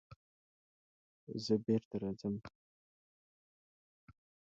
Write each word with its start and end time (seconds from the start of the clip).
زه 1.43 1.53
بېرته 1.65 1.95
راځم. 2.01 2.35